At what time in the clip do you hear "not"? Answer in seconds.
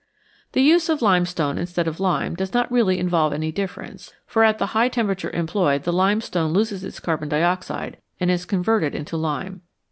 2.55-2.71